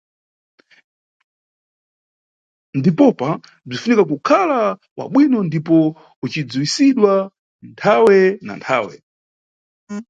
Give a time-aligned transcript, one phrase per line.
[2.77, 3.29] Ndipopa
[3.67, 4.59] bzinʼfunika kukhala
[4.97, 5.77] wabwino ndipo
[6.25, 7.13] ucidziwisidwa
[7.69, 8.95] nthawe na nthawe.